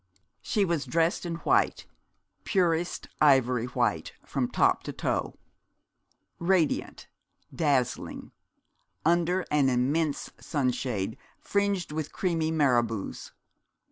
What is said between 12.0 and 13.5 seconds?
creamy marabouts.